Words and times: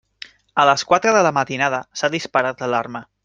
A 0.63 0.65
les 0.69 0.83
quatre 0.91 1.13
de 1.17 1.21
la 1.27 1.33
matinada 1.37 1.83
s'ha 2.01 2.13
disparat 2.17 2.65
l'alarma. 2.65 3.05